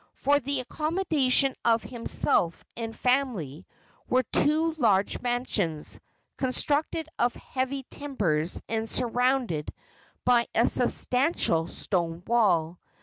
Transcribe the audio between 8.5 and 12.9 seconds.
and surrounded by a substantial stone wall.